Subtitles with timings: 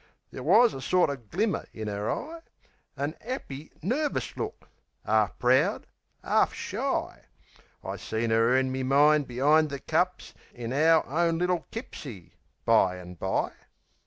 [0.31, 2.39] There wus a sorter glimmer in 'er eye,
[2.97, 4.67] An 'appy, nervis look,
[5.05, 5.85] 'arf proud,
[6.23, 7.25] 'arf shy;
[7.83, 12.33] I seen 'er in me mind be'ind the cups In our own little kipsie,
[12.65, 13.53] bye an' bye.